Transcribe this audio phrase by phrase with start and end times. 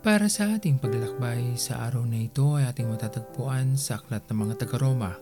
[0.00, 4.64] Para sa ating paglalakbay sa araw na ito ay ating matatagpuan sa Aklat ng mga
[4.64, 5.12] taga-Roma,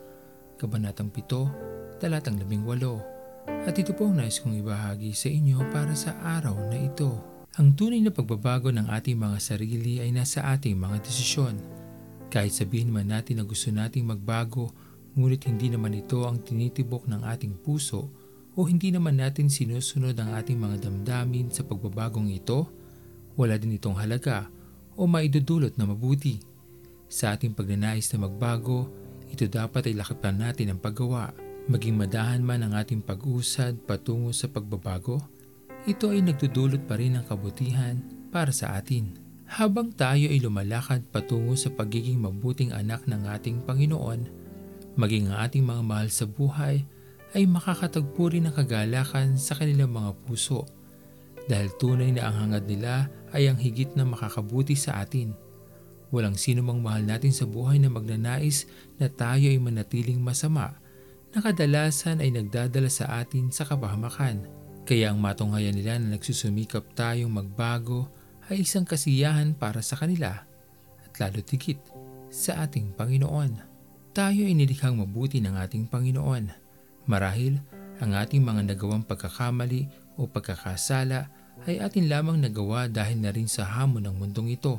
[0.55, 3.67] Kabanatang 7, Talatang 18.
[3.67, 7.11] At ito po ang nais kong ibahagi sa inyo para sa araw na ito.
[7.59, 11.59] Ang tunay na pagbabago ng ating mga sarili ay nasa ating mga desisyon.
[12.31, 14.71] Kahit sabihin man natin na gusto nating magbago,
[15.19, 18.15] ngunit hindi naman ito ang tinitibok ng ating puso
[18.55, 22.71] o hindi naman natin sinusunod ang ating mga damdamin sa pagbabagong ito,
[23.35, 24.55] wala din itong halaga
[24.99, 26.43] o maidudulot na mabuti.
[27.07, 28.91] Sa ating pagnanais na magbago,
[29.31, 31.31] ito dapat ay lakapan natin ang paggawa.
[31.71, 35.23] Maging madahan man ang ating pag-usad patungo sa pagbabago,
[35.87, 38.03] ito ay nagdudulot pa rin ng kabutihan
[38.35, 39.15] para sa atin.
[39.49, 44.29] Habang tayo ay lumalakad patungo sa pagiging mabuting anak ng ating Panginoon,
[44.99, 46.85] maging ang ating mga mahal sa buhay
[47.33, 50.69] ay makakatagpo rin ng kagalakan sa kanilang mga puso
[51.49, 55.33] dahil tunay na ang hangad nila ay ang higit na makakabuti sa atin.
[56.13, 60.77] Walang sino mang mahal natin sa buhay na magnanais na tayo ay manatiling masama
[61.33, 64.49] na kadalasan ay nagdadala sa atin sa kabahamakan.
[64.89, 68.09] Kaya ang matunghayan nila na nagsusumikap tayong magbago
[68.49, 70.49] ay isang kasiyahan para sa kanila
[71.05, 71.77] at lalo tigit
[72.33, 73.61] sa ating Panginoon.
[74.17, 76.49] Tayo ay nilikhang mabuti ng ating Panginoon.
[77.05, 77.61] Marahil
[78.01, 83.67] ang ating mga nagawang pagkakamali o pagkakasala ay atin lamang nagawa dahil na rin sa
[83.67, 84.79] hamon ng mundong ito.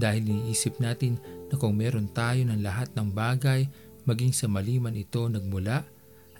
[0.00, 1.20] Dahil iniisip natin
[1.52, 3.68] na kung meron tayo ng lahat ng bagay,
[4.08, 5.84] maging sa maliman ito nagmula,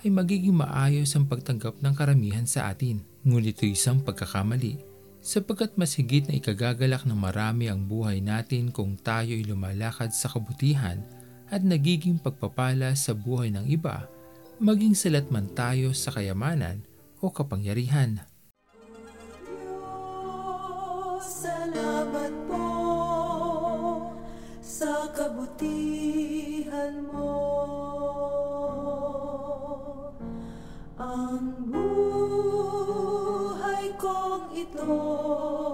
[0.00, 3.04] ay magiging maayos ang pagtanggap ng karamihan sa atin.
[3.20, 4.80] Ngunit ito isang pagkakamali,
[5.20, 10.32] sapagkat mas higit na ikagagalak ng marami ang buhay natin kung tayo ay lumalakad sa
[10.32, 11.04] kabutihan
[11.52, 14.08] at nagiging pagpapala sa buhay ng iba,
[14.56, 16.80] maging salat man tayo sa kayamanan
[17.20, 18.24] o kapangyarihan.
[22.30, 24.14] Salamat po
[24.62, 27.34] sa kabutihan mo.
[30.94, 35.69] Ang buhay kong ito'y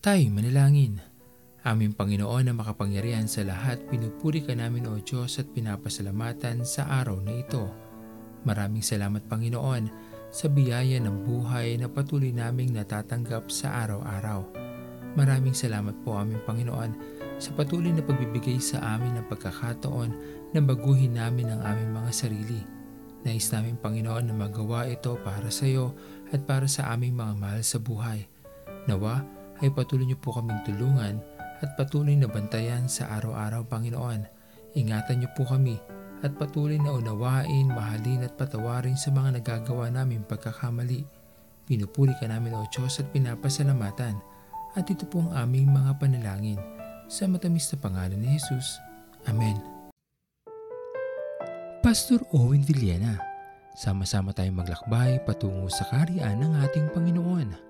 [0.00, 0.96] Tayo manalangin.
[1.60, 7.20] Aming Panginoon na makapangyarihan sa lahat, pinupuri ka namin o Diyos at pinapasalamatan sa araw
[7.20, 7.68] na ito.
[8.48, 9.92] Maraming salamat Panginoon
[10.32, 14.40] sa biyaya ng buhay na patuloy naming natatanggap sa araw-araw.
[15.20, 16.96] Maraming salamat po aming Panginoon
[17.36, 20.10] sa patuloy na pagbibigay sa amin ng pagkakataon
[20.56, 22.64] na baguhin namin ang aming mga sarili.
[23.20, 25.92] Nais namin Panginoon na magawa ito para sa iyo
[26.32, 28.24] at para sa aming mga mahal sa buhay.
[28.88, 31.20] Nawa, ay patuloy niyo po kaming tulungan
[31.60, 34.24] at patuloy na bantayan sa araw-araw Panginoon.
[34.76, 35.76] Ingatan niyo po kami
[36.24, 41.04] at patuloy na unawain, mahalin at patawarin sa mga nagagawa namin pagkakamali.
[41.68, 44.16] Pinupuri ka namin o Diyos at pinapasalamatan
[44.74, 46.60] at ito po ang aming mga panalangin
[47.10, 48.80] sa matamis na pangalan ni Jesus.
[49.28, 49.60] Amen.
[51.80, 53.16] Pastor Owen Villena,
[53.72, 57.69] sama-sama tayong maglakbay patungo sa kariyan ng ating Panginoon